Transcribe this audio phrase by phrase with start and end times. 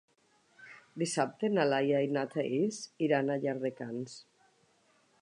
[1.01, 4.21] Dissabte na Laia i na Thaís iran a Llardecans.